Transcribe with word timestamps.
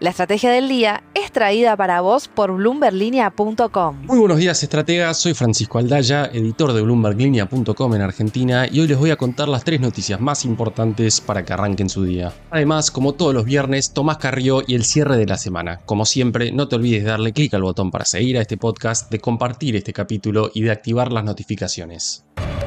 La 0.00 0.10
estrategia 0.10 0.52
del 0.52 0.68
día 0.68 1.02
es 1.14 1.32
traída 1.32 1.76
para 1.76 2.00
vos 2.00 2.28
por 2.28 2.52
bloomberlinia.com. 2.52 4.02
Muy 4.04 4.18
buenos 4.20 4.38
días, 4.38 4.62
estrategas. 4.62 5.18
Soy 5.18 5.34
Francisco 5.34 5.78
Aldaya, 5.78 6.26
editor 6.26 6.72
de 6.72 6.82
bloomberlinia.com 6.82 7.94
en 7.96 8.02
Argentina, 8.02 8.68
y 8.70 8.78
hoy 8.78 8.86
les 8.86 8.96
voy 8.96 9.10
a 9.10 9.16
contar 9.16 9.48
las 9.48 9.64
tres 9.64 9.80
noticias 9.80 10.20
más 10.20 10.44
importantes 10.44 11.20
para 11.20 11.44
que 11.44 11.52
arranquen 11.52 11.88
su 11.88 12.04
día. 12.04 12.32
Además, 12.50 12.92
como 12.92 13.14
todos 13.14 13.34
los 13.34 13.44
viernes, 13.44 13.92
Tomás 13.92 14.18
Carrió 14.18 14.62
y 14.64 14.76
el 14.76 14.84
cierre 14.84 15.16
de 15.16 15.26
la 15.26 15.36
semana. 15.36 15.80
Como 15.84 16.06
siempre, 16.06 16.52
no 16.52 16.68
te 16.68 16.76
olvides 16.76 17.02
de 17.02 17.10
darle 17.10 17.32
clic 17.32 17.52
al 17.54 17.62
botón 17.62 17.90
para 17.90 18.04
seguir 18.04 18.38
a 18.38 18.42
este 18.42 18.56
podcast, 18.56 19.10
de 19.10 19.18
compartir 19.18 19.74
este 19.74 19.92
capítulo 19.92 20.52
y 20.54 20.62
de 20.62 20.70
activar 20.70 21.10
las 21.10 21.24
notificaciones. 21.24 22.24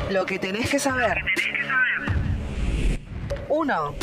Lo 0.09 0.25
que 0.25 0.37
tenés 0.37 0.69
que 0.69 0.79
saber. 0.79 1.19
1. 3.47 3.95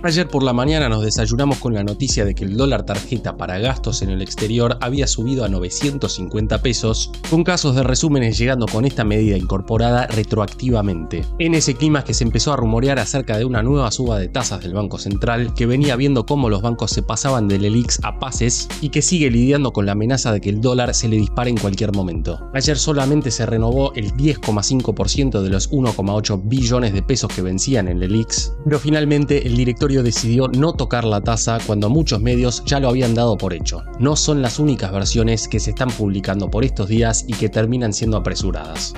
Ayer 0.00 0.28
por 0.28 0.44
la 0.44 0.52
mañana 0.52 0.88
nos 0.88 1.02
desayunamos 1.02 1.58
con 1.58 1.74
la 1.74 1.82
noticia 1.82 2.24
de 2.24 2.32
que 2.32 2.44
el 2.44 2.56
dólar 2.56 2.84
tarjeta 2.84 3.36
para 3.36 3.58
gastos 3.58 4.00
en 4.00 4.10
el 4.10 4.22
exterior 4.22 4.78
había 4.80 5.08
subido 5.08 5.44
a 5.44 5.48
950 5.48 6.62
pesos, 6.62 7.10
con 7.28 7.42
casos 7.42 7.74
de 7.74 7.82
resúmenes 7.82 8.38
llegando 8.38 8.66
con 8.66 8.84
esta 8.84 9.02
medida 9.02 9.36
incorporada 9.36 10.06
retroactivamente. 10.06 11.24
En 11.40 11.56
ese 11.56 11.74
clima 11.74 12.04
que 12.04 12.14
se 12.14 12.22
empezó 12.22 12.52
a 12.52 12.56
rumorear 12.56 13.00
acerca 13.00 13.38
de 13.38 13.44
una 13.44 13.64
nueva 13.64 13.90
suba 13.90 14.20
de 14.20 14.28
tasas 14.28 14.62
del 14.62 14.72
Banco 14.72 14.98
Central, 14.98 15.52
que 15.54 15.66
venía 15.66 15.96
viendo 15.96 16.24
cómo 16.26 16.48
los 16.48 16.62
bancos 16.62 16.92
se 16.92 17.02
pasaban 17.02 17.48
del 17.48 17.64
ELIX 17.64 17.98
a 18.04 18.20
pases 18.20 18.68
y 18.80 18.90
que 18.90 19.02
sigue 19.02 19.32
lidiando 19.32 19.72
con 19.72 19.84
la 19.84 19.92
amenaza 19.92 20.32
de 20.32 20.40
que 20.40 20.50
el 20.50 20.60
dólar 20.60 20.94
se 20.94 21.08
le 21.08 21.16
dispare 21.16 21.50
en 21.50 21.58
cualquier 21.58 21.92
momento. 21.92 22.48
Ayer 22.54 22.78
solamente 22.78 23.32
se 23.32 23.46
renovó 23.46 23.92
el 23.94 24.12
10,5% 24.12 25.42
de 25.42 25.50
los 25.50 25.72
1,8 25.72 26.40
billones 26.44 26.92
de 26.92 27.02
pesos 27.02 27.32
que 27.34 27.42
vencían 27.42 27.88
en 27.88 27.96
el 27.96 28.04
ELIX, 28.04 28.52
finalmente 28.78 29.44
el 29.44 29.56
decidió 30.02 30.48
no 30.48 30.72
tocar 30.72 31.04
la 31.04 31.20
tasa 31.20 31.58
cuando 31.66 31.88
muchos 31.88 32.20
medios 32.20 32.62
ya 32.64 32.80
lo 32.80 32.88
habían 32.88 33.14
dado 33.14 33.36
por 33.36 33.52
hecho. 33.52 33.84
No 33.98 34.16
son 34.16 34.42
las 34.42 34.58
únicas 34.58 34.92
versiones 34.92 35.48
que 35.48 35.60
se 35.60 35.70
están 35.70 35.90
publicando 35.90 36.50
por 36.50 36.64
estos 36.64 36.88
días 36.88 37.24
y 37.26 37.34
que 37.34 37.48
terminan 37.48 37.92
siendo 37.92 38.16
apresuradas. 38.16 38.94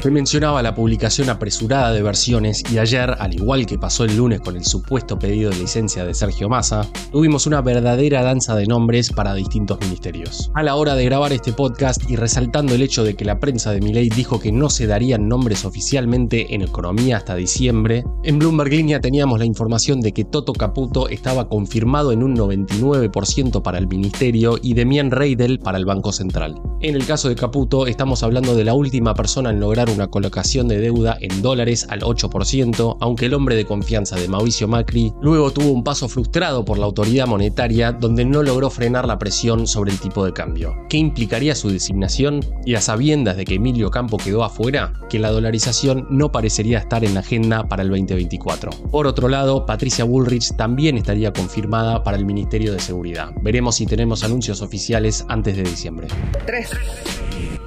Se 0.00 0.12
mencionaba 0.12 0.62
la 0.62 0.76
publicación 0.76 1.28
apresurada 1.28 1.92
de 1.92 2.02
versiones 2.02 2.62
y 2.72 2.78
ayer, 2.78 3.16
al 3.18 3.34
igual 3.34 3.66
que 3.66 3.78
pasó 3.78 4.04
el 4.04 4.16
lunes 4.16 4.40
con 4.40 4.56
el 4.56 4.64
supuesto 4.64 5.18
pedido 5.18 5.50
de 5.50 5.56
licencia 5.56 6.04
de 6.04 6.14
Sergio 6.14 6.48
Massa, 6.48 6.86
tuvimos 7.10 7.48
una 7.48 7.62
verdadera 7.62 8.22
danza 8.22 8.54
de 8.54 8.66
nombres 8.66 9.10
para 9.10 9.34
distintos 9.34 9.80
ministerios. 9.80 10.52
A 10.54 10.62
la 10.62 10.76
hora 10.76 10.94
de 10.94 11.04
grabar 11.04 11.32
este 11.32 11.52
podcast 11.52 12.08
y 12.08 12.14
resaltando 12.14 12.76
el 12.76 12.82
hecho 12.82 13.02
de 13.02 13.16
que 13.16 13.24
la 13.24 13.40
prensa 13.40 13.72
de 13.72 13.80
Milei 13.80 14.08
dijo 14.08 14.38
que 14.38 14.52
no 14.52 14.70
se 14.70 14.86
darían 14.86 15.28
nombres 15.28 15.64
oficialmente 15.64 16.54
en 16.54 16.62
economía 16.62 17.16
hasta 17.16 17.34
diciembre, 17.34 18.04
en 18.22 18.38
Bloomberg 18.38 18.70
Línea 18.70 19.00
teníamos 19.00 19.40
la 19.40 19.46
información 19.46 20.00
de 20.00 20.12
que 20.12 20.24
Toto 20.24 20.52
Caputo 20.52 21.08
estaba 21.08 21.48
confirmado 21.48 22.12
en 22.12 22.22
un 22.22 22.36
99% 22.36 23.62
para 23.62 23.78
el 23.78 23.88
ministerio 23.88 24.58
y 24.62 24.74
Demian 24.74 25.10
Reidel 25.10 25.58
para 25.58 25.76
el 25.76 25.86
Banco 25.86 26.12
Central. 26.12 26.54
En 26.80 26.94
el 26.94 27.04
caso 27.04 27.28
de 27.28 27.34
Caputo 27.34 27.88
estamos 27.88 28.22
hablando 28.22 28.54
de 28.54 28.64
la 28.64 28.74
última 28.74 29.12
persona 29.14 29.50
en 29.50 29.58
lograr 29.58 29.87
una 29.88 30.08
colocación 30.08 30.68
de 30.68 30.78
deuda 30.78 31.16
en 31.20 31.42
dólares 31.42 31.86
al 31.88 32.00
8%, 32.00 32.96
aunque 33.00 33.26
el 33.26 33.34
hombre 33.34 33.56
de 33.56 33.64
confianza 33.64 34.16
de 34.16 34.28
Mauricio 34.28 34.68
Macri 34.68 35.12
luego 35.20 35.50
tuvo 35.50 35.70
un 35.70 35.84
paso 35.84 36.08
frustrado 36.08 36.64
por 36.64 36.78
la 36.78 36.86
autoridad 36.86 37.26
monetaria 37.26 37.92
donde 37.92 38.24
no 38.24 38.42
logró 38.42 38.70
frenar 38.70 39.06
la 39.06 39.18
presión 39.18 39.66
sobre 39.66 39.92
el 39.92 39.98
tipo 39.98 40.24
de 40.24 40.32
cambio. 40.32 40.76
¿Qué 40.88 40.96
implicaría 40.96 41.54
su 41.54 41.70
designación? 41.70 42.40
Y 42.64 42.74
a 42.74 42.80
sabiendas 42.80 43.36
de 43.36 43.44
que 43.44 43.54
Emilio 43.54 43.90
Campo 43.90 44.16
quedó 44.16 44.44
afuera, 44.44 44.92
que 45.08 45.18
la 45.18 45.30
dolarización 45.30 46.06
no 46.10 46.32
parecería 46.32 46.78
estar 46.78 47.04
en 47.04 47.14
la 47.14 47.20
agenda 47.20 47.68
para 47.68 47.82
el 47.82 47.88
2024. 47.90 48.70
Por 48.90 49.06
otro 49.06 49.28
lado, 49.28 49.66
Patricia 49.66 50.04
Bullrich 50.04 50.56
también 50.56 50.96
estaría 50.96 51.32
confirmada 51.32 52.02
para 52.02 52.16
el 52.16 52.24
Ministerio 52.24 52.72
de 52.72 52.80
Seguridad. 52.80 53.30
Veremos 53.42 53.76
si 53.76 53.86
tenemos 53.86 54.24
anuncios 54.24 54.62
oficiales 54.62 55.24
antes 55.28 55.56
de 55.56 55.62
diciembre. 55.62 56.08
3. 56.46 56.70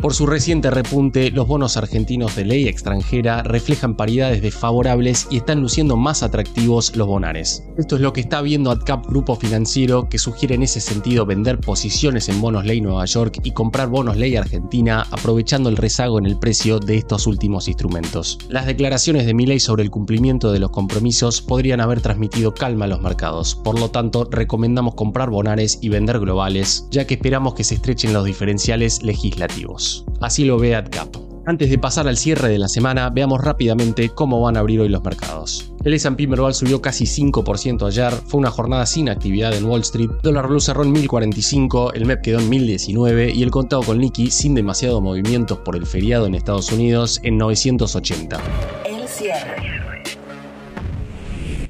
Por 0.01 0.15
su 0.15 0.25
reciente 0.25 0.71
repunte, 0.71 1.29
los 1.29 1.47
bonos 1.47 1.77
argentinos 1.77 2.35
de 2.35 2.43
ley 2.43 2.67
extranjera 2.67 3.43
reflejan 3.43 3.95
paridades 3.95 4.41
desfavorables 4.41 5.27
y 5.29 5.37
están 5.37 5.61
luciendo 5.61 5.95
más 5.95 6.23
atractivos 6.23 6.95
los 6.95 7.05
bonares. 7.05 7.63
Esto 7.77 7.97
es 7.97 8.01
lo 8.01 8.11
que 8.11 8.21
está 8.21 8.41
viendo 8.41 8.71
AdCap 8.71 9.05
Grupo 9.05 9.35
Financiero, 9.35 10.09
que 10.09 10.17
sugiere 10.17 10.55
en 10.55 10.63
ese 10.63 10.81
sentido 10.81 11.27
vender 11.27 11.59
posiciones 11.59 12.29
en 12.29 12.41
bonos 12.41 12.65
ley 12.65 12.81
Nueva 12.81 13.05
York 13.05 13.41
y 13.43 13.51
comprar 13.51 13.89
bonos 13.89 14.17
ley 14.17 14.35
Argentina, 14.35 15.05
aprovechando 15.11 15.69
el 15.69 15.77
rezago 15.77 16.17
en 16.17 16.25
el 16.25 16.39
precio 16.39 16.79
de 16.79 16.97
estos 16.97 17.27
últimos 17.27 17.67
instrumentos. 17.67 18.39
Las 18.49 18.65
declaraciones 18.65 19.27
de 19.27 19.35
Milei 19.35 19.59
sobre 19.59 19.83
el 19.83 19.91
cumplimiento 19.91 20.51
de 20.51 20.59
los 20.59 20.71
compromisos 20.71 21.43
podrían 21.43 21.79
haber 21.79 22.01
transmitido 22.01 22.55
calma 22.55 22.85
a 22.85 22.87
los 22.87 23.01
mercados, 23.01 23.53
por 23.53 23.79
lo 23.79 23.91
tanto 23.91 24.27
recomendamos 24.31 24.95
comprar 24.95 25.29
bonares 25.29 25.77
y 25.79 25.89
vender 25.89 26.19
globales, 26.19 26.87
ya 26.89 27.05
que 27.05 27.13
esperamos 27.13 27.53
que 27.53 27.63
se 27.63 27.75
estrechen 27.75 28.13
los 28.13 28.25
diferenciales 28.25 29.03
legislativos. 29.03 29.90
Así 30.19 30.45
lo 30.45 30.57
ve 30.57 30.75
AdCap. 30.75 31.31
Antes 31.45 31.71
de 31.71 31.79
pasar 31.79 32.07
al 32.07 32.17
cierre 32.17 32.49
de 32.49 32.59
la 32.59 32.67
semana, 32.67 33.09
veamos 33.09 33.41
rápidamente 33.41 34.09
cómo 34.09 34.39
van 34.41 34.57
a 34.57 34.59
abrir 34.59 34.79
hoy 34.79 34.89
los 34.89 35.03
mercados. 35.03 35.73
El 35.83 35.95
S&P 35.95 36.27
Merval 36.27 36.53
subió 36.53 36.81
casi 36.81 37.05
5% 37.05 37.87
ayer, 37.87 38.13
fue 38.13 38.39
una 38.39 38.51
jornada 38.51 38.85
sin 38.85 39.09
actividad 39.09 39.55
en 39.55 39.65
Wall 39.65 39.81
Street, 39.81 40.11
dólar 40.21 40.47
blue 40.47 40.59
cerró 40.59 40.83
en 40.83 40.91
1045, 40.91 41.93
el 41.93 42.05
MEP 42.05 42.21
quedó 42.21 42.39
en 42.39 42.49
1019 42.49 43.31
y 43.33 43.41
el 43.41 43.49
contado 43.49 43.81
con 43.81 43.97
Nikkei 43.97 44.29
sin 44.29 44.53
demasiados 44.53 45.01
movimientos 45.01 45.57
por 45.59 45.75
el 45.75 45.87
feriado 45.87 46.27
en 46.27 46.35
Estados 46.35 46.71
Unidos 46.71 47.19
en 47.23 47.39
980. 47.39 48.39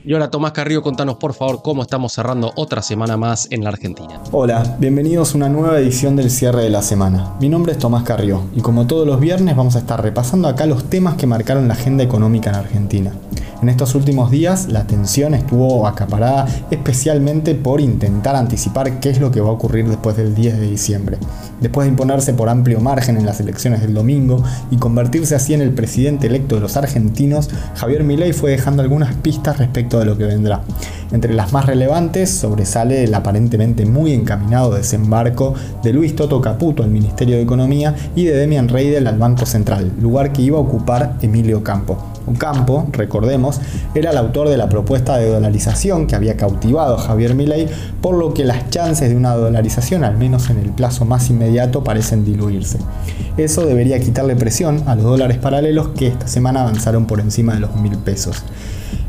Y 0.04 0.14
ahora 0.14 0.32
Tomás 0.32 0.52
Carrillo, 0.54 0.82
contanos 0.82 1.18
por 1.18 1.34
favor 1.34 1.62
cómo 1.62 1.84
estamos 1.84 2.14
cerrando 2.14 2.52
otra 2.56 2.82
semana 2.82 3.18
más 3.18 3.48
en 3.52 3.64
la 3.64 3.70
Argentina. 3.70 4.20
Hola, 4.32 4.78
bienvenidos 4.80 5.34
a 5.34 5.38
una 5.38 5.48
nueva 5.48 5.80
edición 5.80 6.16
del 6.16 6.32
cierre 6.32 6.64
de 6.64 6.72
la 6.72 6.82
semana. 6.82 7.34
Mi 7.40 7.50
nombre 7.50 7.74
es 7.74 7.78
Tomás 7.78 8.04
Carrió 8.04 8.44
y 8.56 8.62
como 8.62 8.88
todos 8.88 9.06
los 9.06 9.20
viernes 9.20 9.56
vamos 9.56 9.76
a 9.76 9.80
estar 9.80 10.02
repasando 10.02 10.48
acá 10.48 10.66
los 10.66 10.86
temas 10.86 11.16
que 11.16 11.28
marcaron 11.28 11.68
la 11.68 11.76
agenda 11.76 12.04
económica 12.04 12.50
en 12.50 12.56
Argentina. 12.56 13.12
En 13.62 13.70
estos 13.70 13.94
últimos 13.94 14.32
días 14.32 14.70
la 14.70 14.80
atención 14.80 15.36
estuvo 15.36 15.86
acaparada 15.86 16.48
especialmente 16.72 17.54
por 17.54 17.80
intentar 17.80 18.36
anticipar 18.36 19.00
qué 19.00 19.12
es 19.12 19.20
lo 19.20 19.30
que 19.30 19.40
va 19.40 19.50
a 19.50 19.54
ocurrir 19.54 19.88
después 19.88 20.18
del 20.18 20.34
10 20.34 20.60
de 20.60 20.68
diciembre. 20.68 21.18
Después 21.60 21.86
de 21.86 21.92
imponerse 21.92 22.34
por 22.34 22.50
amplio 22.50 22.80
margen 22.80 23.18
en 23.18 23.26
las 23.28 23.40
elecciones 23.40 23.82
del 23.82 23.94
domingo 23.94 24.44
y 24.72 24.78
convertirse 24.78 25.36
así 25.36 25.54
en 25.54 25.62
el 25.62 25.74
presidente 25.74 26.26
electo 26.26 26.56
de 26.56 26.62
los 26.62 26.76
argentinos, 26.76 27.52
Javier 27.76 28.04
Milei 28.04 28.34
fue 28.34 28.50
dejando 28.50 28.82
algunas 28.82 29.14
pistas 29.14 29.60
respecto 29.60 30.00
de 30.00 30.06
lo 30.06 30.18
que 30.18 30.26
vendrá. 30.26 30.62
Entre 31.12 31.32
las 31.32 31.54
más 31.54 31.68
relevantes 31.68 32.32
sobresale 32.32 33.04
el 33.04 33.14
aparentemente 33.14 33.86
muy 33.86 34.14
encaminado 34.14 34.74
desembarco 34.74 35.54
de 35.84 35.94
Luis 35.94 36.16
Toto 36.16 36.42
Caputo 36.42 36.82
al 36.82 36.90
Ministerio 36.90 37.36
de 37.36 37.44
Economía 37.44 37.94
y 38.16 38.24
de 38.24 38.36
Demian 38.36 38.70
Reidel 38.70 39.06
al 39.06 39.20
Banco 39.20 39.46
Central, 39.46 39.92
lugar 40.02 40.34
que 40.34 40.42
iba 40.42 40.58
a 40.58 40.62
ocupar 40.62 41.18
Emilio 41.22 41.64
Campo. 41.64 42.11
Campo, 42.38 42.88
recordemos, 42.92 43.60
era 43.94 44.12
el 44.12 44.18
autor 44.18 44.50
de 44.50 44.58
la 44.58 44.70
propuesta 44.70 45.18
de 45.18 45.30
dolarización 45.30 46.08
que 46.08 46.16
había 46.16 46.38
cautivado 46.38 46.96
a 46.96 47.00
Javier 47.00 47.36
Milei, 47.36 47.68
por 48.02 48.16
lo 48.16 48.34
que 48.34 48.46
las 48.46 48.70
chances 48.70 49.10
de 49.10 49.16
una 49.16 49.36
dolarización, 49.36 50.04
al 50.04 50.18
menos 50.18 50.50
en 50.50 50.60
el 50.60 50.72
plazo 50.72 51.06
más 51.06 51.30
inmediato, 51.30 51.84
parecen 51.84 52.26
diluirse. 52.26 52.80
Eso 53.38 53.66
debería 53.66 54.00
quitarle 54.00 54.36
presión 54.36 54.84
a 54.88 54.96
los 54.96 55.06
dólares 55.06 55.38
paralelos 55.38 55.90
que 55.90 56.08
esta 56.08 56.28
semana 56.28 56.62
avanzaron 56.62 57.06
por 57.06 57.20
encima 57.20 57.54
de 57.54 57.62
los 57.62 57.76
mil 57.76 57.98
pesos. 57.98 58.44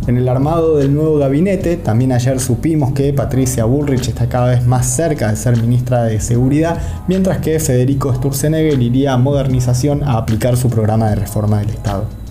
En 0.06 0.17
el 0.17 0.29
armado 0.29 0.79
del 0.79 0.93
nuevo 0.93 1.19
gabinete, 1.19 1.77
también 1.77 2.11
ayer 2.11 2.41
supimos 2.41 2.93
que 2.93 3.12
Patricia 3.12 3.65
Bullrich 3.65 4.09
está 4.09 4.29
cada 4.29 4.49
vez 4.49 4.67
más 4.67 4.87
cerca 4.87 5.31
de 5.31 5.37
ser 5.37 5.56
ministra 5.56 6.03
de 6.03 6.21
Seguridad, 6.21 6.77
mientras 7.06 7.39
que 7.39 7.61
Federico 7.61 8.12
Sturzenegger 8.12 8.83
iría 8.83 9.12
a 9.12 9.17
modernización 9.17 10.03
a 10.03 10.17
aplicar 10.17 10.56
su 10.56 10.69
programa 10.69 11.09
de 11.09 11.15
reforma 11.15 11.61
del 11.61 11.71
Estado. 11.71 12.22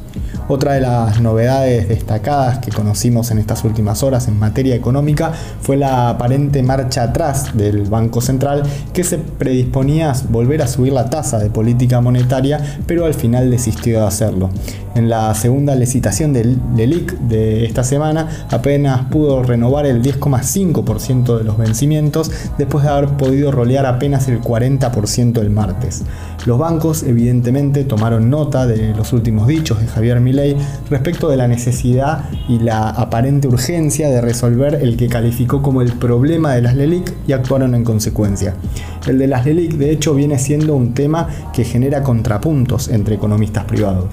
Otra 0.51 0.73
de 0.73 0.81
las 0.81 1.21
novedades 1.21 1.87
destacadas 1.87 2.59
que 2.59 2.73
conocimos 2.73 3.31
en 3.31 3.37
estas 3.37 3.63
últimas 3.63 4.03
horas 4.03 4.27
en 4.27 4.37
materia 4.37 4.75
económica 4.75 5.31
fue 5.61 5.77
la 5.77 6.09
aparente 6.09 6.61
marcha 6.61 7.03
atrás 7.03 7.55
del 7.55 7.83
Banco 7.83 8.19
Central 8.19 8.63
que 8.91 9.05
se 9.05 9.17
predisponía 9.17 10.11
a 10.11 10.15
volver 10.27 10.61
a 10.61 10.67
subir 10.67 10.91
la 10.91 11.09
tasa 11.09 11.39
de 11.39 11.49
política 11.49 12.01
monetaria, 12.01 12.59
pero 12.85 13.05
al 13.05 13.13
final 13.13 13.49
desistió 13.49 14.01
de 14.01 14.07
hacerlo. 14.07 14.49
En 14.93 15.09
la 15.09 15.33
segunda 15.35 15.73
licitación 15.73 16.33
del 16.33 16.59
LELIC 16.75 17.17
de 17.19 17.63
esta 17.63 17.85
semana 17.85 18.27
apenas 18.49 19.05
pudo 19.05 19.41
renovar 19.43 19.85
el 19.85 20.01
10,5% 20.01 21.37
de 21.37 21.45
los 21.45 21.57
vencimientos 21.57 22.29
después 22.57 22.83
de 22.83 22.89
haber 22.89 23.11
podido 23.11 23.53
rolear 23.53 23.85
apenas 23.85 24.27
el 24.27 24.41
40% 24.41 25.39
el 25.39 25.49
martes. 25.49 26.03
Los 26.45 26.59
bancos 26.59 27.03
evidentemente 27.03 27.85
tomaron 27.85 28.29
nota 28.29 28.67
de 28.67 28.93
los 28.93 29.13
últimos 29.13 29.47
dichos 29.47 29.79
de 29.79 29.87
Javier 29.87 30.19
Milei 30.19 30.40
Respecto 30.89 31.29
de 31.29 31.37
la 31.37 31.47
necesidad 31.47 32.29
y 32.47 32.59
la 32.59 32.89
aparente 32.89 33.47
urgencia 33.47 34.09
de 34.09 34.21
resolver 34.21 34.75
el 34.75 34.97
que 34.97 35.07
calificó 35.07 35.61
como 35.61 35.81
el 35.81 35.93
problema 35.93 36.53
de 36.53 36.61
las 36.61 36.75
LELIC 36.75 37.13
y 37.27 37.33
actuaron 37.33 37.75
en 37.75 37.83
consecuencia. 37.83 38.55
El 39.07 39.17
de 39.17 39.27
las 39.27 39.45
LELIC 39.45 39.73
de 39.73 39.91
hecho 39.91 40.13
viene 40.13 40.37
siendo 40.37 40.75
un 40.75 40.93
tema 40.93 41.27
que 41.53 41.63
genera 41.63 42.03
contrapuntos 42.03 42.89
entre 42.89 43.15
economistas 43.15 43.65
privados. 43.65 44.05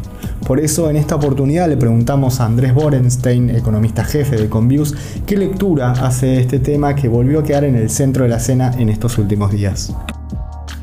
Por 0.47 0.61
eso 0.61 0.89
en 0.89 0.97
esta 0.97 1.17
oportunidad 1.17 1.69
le 1.69 1.77
preguntamos 1.77 2.41
a 2.41 2.47
Andrés 2.47 2.75
Borenstein, 2.75 3.51
economista 3.51 4.05
jefe 4.05 4.37
de 4.37 4.49
Convius, 4.49 4.95
qué 5.27 5.37
lectura 5.37 5.93
hace 5.93 6.27
de 6.27 6.41
este 6.41 6.59
tema 6.59 6.95
que 6.95 7.09
volvió 7.09 7.41
a 7.41 7.45
quedar 7.45 7.65
en 7.65 7.77
el 7.77 7.91
centro 7.91 8.25
de 8.25 8.31
la 8.31 8.37
escena 8.37 8.73
en 8.79 8.89
estos 8.89 9.19
últimos 9.19 9.53
días. 9.53 9.93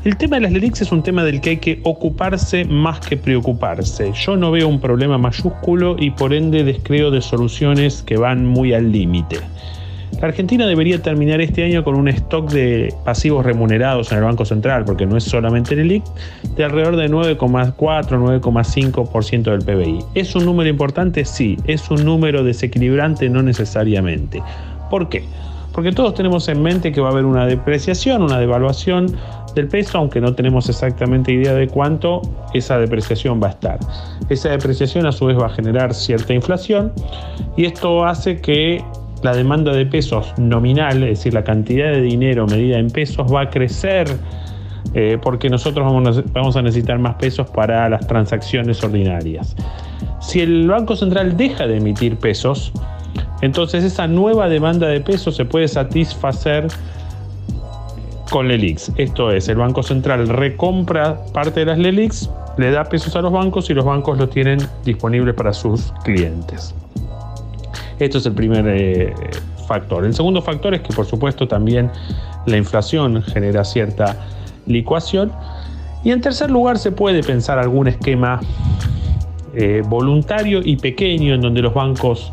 El 0.06 0.16
tema 0.16 0.36
de 0.36 0.42
las 0.42 0.52
LELIX 0.52 0.82
es 0.82 0.92
un 0.92 1.02
tema 1.02 1.24
del 1.24 1.40
que 1.40 1.50
hay 1.50 1.56
que 1.56 1.80
ocuparse 1.82 2.64
más 2.64 3.00
que 3.00 3.16
preocuparse. 3.16 4.12
Yo 4.12 4.36
no 4.36 4.52
veo 4.52 4.68
un 4.68 4.78
problema 4.78 5.18
mayúsculo 5.18 5.96
y 5.98 6.12
por 6.12 6.32
ende 6.32 6.62
descreo 6.62 7.10
de 7.10 7.20
soluciones 7.20 8.04
que 8.04 8.16
van 8.16 8.46
muy 8.46 8.72
al 8.72 8.92
límite. 8.92 9.40
La 10.20 10.28
Argentina 10.28 10.64
debería 10.68 11.02
terminar 11.02 11.40
este 11.40 11.64
año 11.64 11.82
con 11.82 11.96
un 11.96 12.06
stock 12.06 12.48
de 12.52 12.94
pasivos 13.04 13.44
remunerados 13.44 14.12
en 14.12 14.18
el 14.18 14.24
Banco 14.24 14.44
Central, 14.44 14.84
porque 14.84 15.06
no 15.06 15.16
es 15.16 15.24
solamente 15.24 15.74
el 15.74 15.80
ELIC, 15.80 16.04
de 16.54 16.62
alrededor 16.62 16.94
de 16.94 17.10
9,4, 17.10 17.74
9,5% 17.76 19.42
del 19.42 19.64
PBI. 19.64 20.04
¿Es 20.14 20.36
un 20.36 20.44
número 20.44 20.70
importante? 20.70 21.24
Sí. 21.24 21.56
¿Es 21.64 21.90
un 21.90 22.04
número 22.04 22.44
desequilibrante? 22.44 23.28
No 23.28 23.42
necesariamente. 23.42 24.40
¿Por 24.88 25.08
qué? 25.08 25.24
Porque 25.72 25.90
todos 25.92 26.14
tenemos 26.14 26.48
en 26.48 26.62
mente 26.62 26.90
que 26.90 27.02
va 27.02 27.08
a 27.08 27.10
haber 27.10 27.26
una 27.26 27.44
depreciación, 27.44 28.22
una 28.22 28.38
devaluación 28.38 29.14
del 29.56 29.68
peso, 29.68 29.98
aunque 29.98 30.20
no 30.20 30.34
tenemos 30.34 30.68
exactamente 30.68 31.32
idea 31.32 31.54
de 31.54 31.66
cuánto 31.66 32.22
esa 32.54 32.78
depreciación 32.78 33.42
va 33.42 33.48
a 33.48 33.50
estar. 33.50 33.78
Esa 34.28 34.50
depreciación 34.50 35.06
a 35.06 35.12
su 35.12 35.26
vez 35.26 35.36
va 35.36 35.46
a 35.46 35.50
generar 35.50 35.94
cierta 35.94 36.34
inflación 36.34 36.92
y 37.56 37.64
esto 37.64 38.04
hace 38.04 38.40
que 38.40 38.84
la 39.22 39.34
demanda 39.34 39.72
de 39.72 39.86
pesos 39.86 40.32
nominal, 40.36 41.02
es 41.02 41.18
decir, 41.18 41.34
la 41.34 41.42
cantidad 41.42 41.90
de 41.90 42.02
dinero 42.02 42.46
medida 42.46 42.78
en 42.78 42.90
pesos, 42.90 43.32
va 43.32 43.42
a 43.42 43.50
crecer 43.50 44.06
eh, 44.94 45.18
porque 45.20 45.48
nosotros 45.48 45.84
vamos 46.32 46.56
a, 46.56 46.62
necesitar 46.62 46.98
más 46.98 47.14
pesos 47.16 47.50
para 47.50 47.88
las 47.88 48.06
transacciones 48.06 48.84
ordinarias. 48.84 49.56
Si 50.20 50.40
el 50.40 50.68
Banco 50.68 50.96
Central 50.96 51.36
deja 51.36 51.66
de 51.66 51.78
emitir 51.78 52.18
pesos, 52.18 52.72
entonces 53.40 53.84
esa 53.84 54.06
nueva 54.06 54.48
demanda 54.48 54.86
de 54.86 55.00
pesos 55.00 55.34
se 55.34 55.46
puede 55.46 55.66
satisfacer 55.66 56.68
con 58.36 58.48
LELIX. 58.48 58.92
Esto 58.98 59.30
es, 59.30 59.48
el 59.48 59.56
Banco 59.56 59.82
Central 59.82 60.28
recompra 60.28 61.24
parte 61.32 61.60
de 61.60 61.64
las 61.64 61.78
LELIX, 61.78 62.28
le 62.58 62.70
da 62.70 62.84
pesos 62.84 63.16
a 63.16 63.22
los 63.22 63.32
bancos 63.32 63.70
y 63.70 63.72
los 63.72 63.82
bancos 63.82 64.18
los 64.18 64.28
tienen 64.28 64.58
disponibles 64.84 65.34
para 65.34 65.54
sus 65.54 65.90
clientes. 66.04 66.74
Esto 67.98 68.18
es 68.18 68.26
el 68.26 68.34
primer 68.34 68.66
eh, 68.68 69.14
factor. 69.66 70.04
El 70.04 70.14
segundo 70.14 70.42
factor 70.42 70.74
es 70.74 70.82
que 70.82 70.92
por 70.92 71.06
supuesto 71.06 71.48
también 71.48 71.90
la 72.44 72.58
inflación 72.58 73.22
genera 73.22 73.64
cierta 73.64 74.18
licuación. 74.66 75.32
Y 76.04 76.10
en 76.10 76.20
tercer 76.20 76.50
lugar 76.50 76.76
se 76.76 76.92
puede 76.92 77.22
pensar 77.22 77.58
algún 77.58 77.88
esquema 77.88 78.40
eh, 79.54 79.82
voluntario 79.88 80.60
y 80.62 80.76
pequeño 80.76 81.32
en 81.32 81.40
donde 81.40 81.62
los 81.62 81.72
bancos 81.72 82.30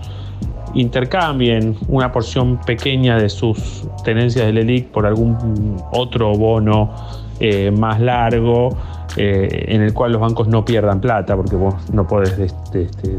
intercambien 0.73 1.75
una 1.87 2.11
porción 2.11 2.59
pequeña 2.65 3.17
de 3.17 3.29
sus 3.29 3.87
tenencias 4.03 4.45
del 4.45 4.57
ELIC 4.57 4.87
por 4.87 5.05
algún 5.05 5.77
otro 5.91 6.33
bono 6.35 6.91
eh, 7.39 7.71
más 7.71 7.99
largo 7.99 8.77
en 9.15 9.83
el 9.83 9.93
cual 9.93 10.11
los 10.11 10.21
bancos 10.21 10.47
no 10.47 10.65
pierdan 10.65 10.99
plata 10.99 11.35
porque 11.35 11.55
vos 11.55 11.75
no 11.91 12.07
podés 12.07 12.35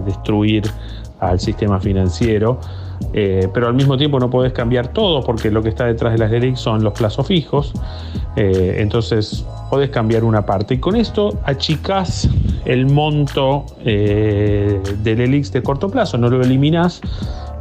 destruir 0.04 0.64
al 1.20 1.38
sistema 1.38 1.78
financiero, 1.80 2.58
eh, 3.12 3.49
pero 3.55 3.69
al 3.69 3.75
mismo 3.75 3.96
tiempo 3.96 4.19
no 4.19 4.29
podés 4.29 4.52
cambiar 4.52 4.88
todo 4.88 5.23
porque 5.23 5.50
lo 5.50 5.62
que 5.62 5.69
está 5.69 5.87
detrás 5.87 6.12
de 6.12 6.19
las 6.19 6.31
LELIX 6.31 6.58
son 6.58 6.82
los 6.82 6.93
plazos 6.94 7.26
fijos, 7.26 7.73
eh, 8.37 8.76
entonces 8.79 9.44
podés 9.70 9.91
cambiar 9.91 10.25
una 10.25 10.44
parte. 10.44 10.75
Y 10.75 10.79
con 10.79 10.96
esto 10.96 11.38
achicás 11.44 12.29
el 12.64 12.87
monto 12.87 13.67
eh, 13.85 14.81
del 15.02 15.20
ELIX 15.20 15.52
de 15.52 15.62
corto 15.62 15.88
plazo, 15.88 16.19
no 16.19 16.29
lo 16.29 16.43
eliminás, 16.43 17.00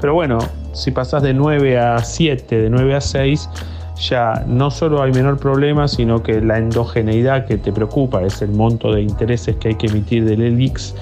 pero 0.01 0.15
bueno, 0.15 0.39
si 0.73 0.91
pasás 0.91 1.21
de 1.21 1.33
9 1.33 1.77
a 1.77 1.99
7, 1.99 2.61
de 2.61 2.69
9 2.69 2.95
a 2.95 3.01
6, 3.01 3.49
ya 3.99 4.43
no 4.47 4.71
solo 4.71 5.03
hay 5.03 5.11
menor 5.11 5.37
problema, 5.37 5.87
sino 5.87 6.23
que 6.23 6.41
la 6.41 6.57
endogeneidad 6.57 7.45
que 7.45 7.57
te 7.57 7.71
preocupa 7.71 8.23
es 8.23 8.41
el 8.41 8.51
monto 8.51 8.91
de 8.91 9.03
intereses 9.03 9.55
que 9.57 9.69
hay 9.69 9.75
que 9.75 9.85
emitir 9.85 10.25
del 10.25 10.41
ELIX 10.41 10.95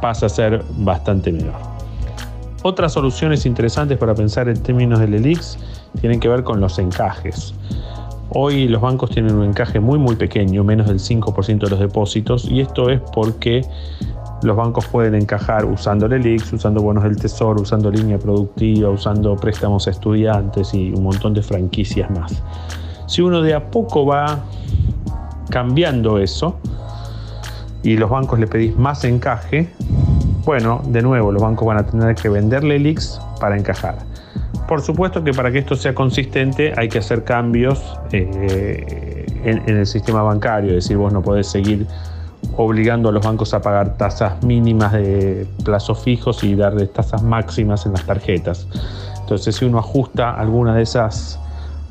pasa 0.00 0.26
a 0.26 0.28
ser 0.28 0.62
bastante 0.78 1.30
menor. 1.32 1.69
Otras 2.62 2.92
soluciones 2.92 3.46
interesantes 3.46 3.96
para 3.96 4.14
pensar 4.14 4.48
en 4.48 4.62
términos 4.62 4.98
del 4.98 5.14
ELIX 5.14 5.56
tienen 6.00 6.20
que 6.20 6.28
ver 6.28 6.44
con 6.44 6.60
los 6.60 6.78
encajes. 6.78 7.54
Hoy 8.28 8.68
los 8.68 8.82
bancos 8.82 9.10
tienen 9.10 9.34
un 9.34 9.44
encaje 9.44 9.80
muy 9.80 9.98
muy 9.98 10.14
pequeño, 10.14 10.62
menos 10.62 10.86
del 10.86 10.98
5% 10.98 11.58
de 11.58 11.70
los 11.70 11.80
depósitos, 11.80 12.44
y 12.44 12.60
esto 12.60 12.90
es 12.90 13.00
porque 13.14 13.64
los 14.42 14.56
bancos 14.56 14.86
pueden 14.86 15.14
encajar 15.14 15.64
usando 15.64 16.04
el 16.04 16.12
ELIX, 16.12 16.52
usando 16.52 16.82
bonos 16.82 17.04
del 17.04 17.16
tesoro, 17.16 17.62
usando 17.62 17.90
línea 17.90 18.18
productiva, 18.18 18.90
usando 18.90 19.34
préstamos 19.36 19.86
a 19.88 19.90
estudiantes 19.90 20.74
y 20.74 20.92
un 20.92 21.04
montón 21.04 21.32
de 21.32 21.42
franquicias 21.42 22.10
más. 22.10 22.42
Si 23.06 23.22
uno 23.22 23.40
de 23.40 23.54
a 23.54 23.70
poco 23.70 24.04
va 24.04 24.38
cambiando 25.48 26.18
eso, 26.18 26.58
y 27.82 27.96
los 27.96 28.10
bancos 28.10 28.38
le 28.38 28.46
pedís 28.46 28.76
más 28.76 29.04
encaje, 29.04 29.70
bueno, 30.44 30.80
de 30.86 31.02
nuevo, 31.02 31.32
los 31.32 31.42
bancos 31.42 31.66
van 31.66 31.78
a 31.78 31.86
tener 31.86 32.14
que 32.14 32.28
venderle 32.28 32.76
elix 32.76 33.20
para 33.40 33.56
encajar. 33.56 33.98
Por 34.68 34.82
supuesto 34.82 35.24
que 35.24 35.32
para 35.32 35.50
que 35.50 35.58
esto 35.58 35.74
sea 35.74 35.94
consistente 35.94 36.72
hay 36.76 36.88
que 36.88 36.98
hacer 36.98 37.24
cambios 37.24 37.98
eh, 38.12 39.26
en, 39.44 39.68
el 39.68 39.86
sistema 39.86 40.22
bancario, 40.22 40.70
es 40.70 40.84
decir, 40.84 40.96
vos 40.96 41.12
no 41.12 41.22
podés 41.22 41.48
seguir 41.48 41.86
obligando 42.56 43.08
a 43.08 43.12
los 43.12 43.24
bancos 43.24 43.52
a 43.52 43.60
pagar 43.60 43.96
tasas 43.96 44.42
mínimas 44.44 44.92
de 44.92 45.46
plazos 45.64 46.02
fijos 46.02 46.42
y 46.44 46.54
darles 46.54 46.92
tasas 46.92 47.22
máximas 47.22 47.84
en 47.86 47.92
las 47.92 48.06
tarjetas. 48.06 48.66
Entonces, 49.20 49.56
si 49.56 49.64
uno 49.64 49.78
ajusta 49.78 50.30
alguna 50.34 50.74
de 50.74 50.82
esas 50.82 51.38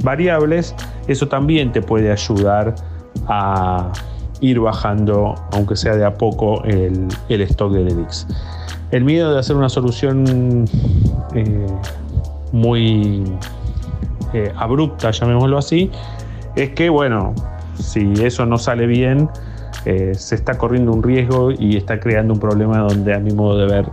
variables, 0.03 0.75
eso 1.07 1.27
también 1.27 1.71
te 1.71 1.81
puede 1.81 2.11
ayudar 2.11 2.75
a 3.27 3.91
ir 4.41 4.59
bajando, 4.59 5.35
aunque 5.51 5.75
sea 5.75 5.95
de 5.95 6.05
a 6.05 6.13
poco, 6.15 6.63
el, 6.63 7.07
stock 7.29 7.73
de 7.73 7.81
Elix. 7.81 8.27
El 8.91 9.03
miedo 9.03 9.33
de 9.33 9.39
hacer 9.39 9.55
una 9.55 9.69
solución 9.69 10.65
eh, 11.33 11.67
muy 12.51 13.23
eh, 14.33 14.51
abrupta, 14.55 15.11
llamémoslo 15.11 15.57
así, 15.57 15.91
es 16.55 16.71
que, 16.71 16.89
bueno, 16.89 17.33
si 17.75 18.13
eso 18.23 18.45
no 18.45 18.57
sale 18.57 18.87
bien, 18.87 19.29
eh, 19.85 20.13
se 20.15 20.35
está 20.35 20.57
corriendo 20.57 20.91
un 20.91 21.03
riesgo 21.03 21.51
y 21.51 21.77
está 21.77 21.99
creando 21.99 22.33
un 22.33 22.39
problema 22.39 22.79
donde 22.79 23.13
a 23.13 23.19
mi 23.19 23.31
modo 23.31 23.57
de 23.57 23.67
ver 23.67 23.85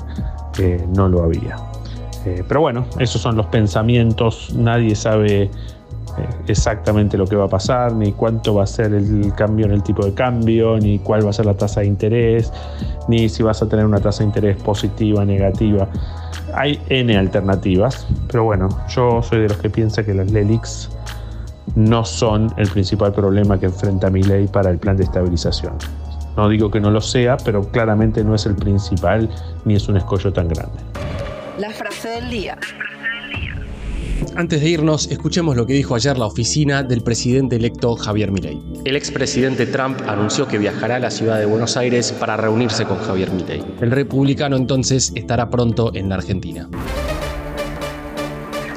no 0.94 1.06
lo 1.06 1.22
había. 1.22 1.56
pero 2.48 2.62
bueno, 2.62 2.87
esos 2.98 3.20
son 3.20 3.37
los 3.37 3.44
pensamientos, 3.46 4.54
nadie 4.56 4.96
sabe 4.96 5.50
exactamente 6.46 7.17
lo 7.17 7.26
que 7.26 7.36
va 7.36 7.44
a 7.44 7.48
pasar, 7.48 7.93
ni 7.93 8.12
cuánto 8.12 8.55
va 8.55 8.64
a 8.64 8.67
ser 8.67 8.94
el 8.94 9.32
cambio 9.34 9.67
en 9.67 9.72
el 9.72 9.82
tipo 9.82 10.05
de 10.05 10.14
cambio, 10.14 10.79
ni 10.79 10.98
cuál 10.98 11.24
va 11.24 11.31
a 11.31 11.32
ser 11.32 11.46
la 11.46 11.55
tasa 11.55 11.81
de 11.81 11.86
interés, 11.86 12.52
ni 13.08 13.29
si 13.29 13.43
vas 13.43 13.62
a 13.62 13.69
tener 13.69 13.84
una 13.84 14.00
tasa 14.00 14.20
de 14.20 14.26
interés 14.26 14.56
positiva, 14.62 15.24
negativa. 15.24 15.88
Hay 16.55 16.81
N 16.88 17.17
alternativas, 17.17 18.06
pero 18.29 18.44
bueno, 18.44 18.69
yo 18.88 19.22
soy 19.22 19.41
de 19.41 19.48
los 19.48 19.58
que 19.58 19.70
piensa 19.70 20.05
que 20.05 20.14
las 20.14 20.31
LELIX 20.31 20.91
no 21.74 22.05
son 22.05 22.52
el 22.56 22.69
principal 22.69 23.12
problema 23.12 23.58
que 23.58 23.67
enfrenta 23.67 24.08
mi 24.10 24.22
ley 24.22 24.46
para 24.46 24.70
el 24.70 24.79
plan 24.79 24.96
de 24.96 25.05
estabilización. 25.05 25.74
No 26.36 26.48
digo 26.48 26.70
que 26.70 26.81
no 26.81 26.91
lo 26.91 27.00
sea, 27.00 27.36
pero 27.38 27.62
claramente 27.70 28.22
no 28.22 28.34
es 28.34 28.46
el 28.46 28.55
principal 28.55 29.29
ni 29.64 29.74
es 29.74 29.88
un 29.88 29.96
escollo 29.96 30.32
tan 30.32 30.48
grande. 30.48 30.79
La 31.58 31.70
frase 31.70 32.08
del 32.08 32.31
día. 32.31 32.58
Antes 34.36 34.60
de 34.60 34.69
irnos, 34.69 35.08
escuchemos 35.10 35.56
lo 35.56 35.64
que 35.64 35.72
dijo 35.72 35.94
ayer 35.94 36.19
la 36.19 36.26
oficina 36.26 36.82
del 36.82 37.00
presidente 37.00 37.56
electo 37.56 37.96
Javier 37.96 38.31
Milei. 38.31 38.60
El 38.84 38.94
expresidente 38.94 39.64
Trump 39.64 39.98
anunció 40.06 40.46
que 40.46 40.58
viajará 40.58 40.96
a 40.96 40.98
la 40.98 41.10
ciudad 41.10 41.38
de 41.38 41.46
Buenos 41.46 41.78
Aires 41.78 42.12
para 42.12 42.36
reunirse 42.36 42.84
con 42.84 42.98
Javier 42.98 43.31
Milei. 43.31 43.62
El 43.81 43.90
republicano 43.90 44.56
entonces 44.56 45.10
estará 45.14 45.48
pronto 45.48 45.90
en 45.94 46.10
la 46.10 46.16
Argentina. 46.16 46.69